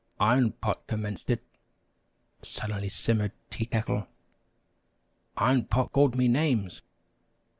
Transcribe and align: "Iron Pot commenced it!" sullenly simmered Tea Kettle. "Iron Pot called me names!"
"Iron 0.19 0.53
Pot 0.53 0.87
commenced 0.87 1.29
it!" 1.29 1.43
sullenly 2.41 2.89
simmered 2.89 3.33
Tea 3.51 3.67
Kettle. 3.67 4.07
"Iron 5.37 5.65
Pot 5.65 5.91
called 5.91 6.15
me 6.15 6.27
names!" 6.27 6.81